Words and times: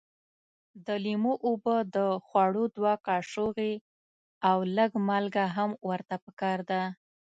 د 0.85 0.87
لیمو 1.03 1.33
اوبه 1.47 1.75
د 1.95 1.97
خوړو 2.25 2.63
دوه 2.77 2.93
کاشوغې 3.07 3.73
او 4.49 4.57
لږ 4.77 4.91
مالګه 5.07 5.45
هم 5.55 5.71
ورته 5.89 6.15
پکار 6.25 6.59
ده. 6.69 6.81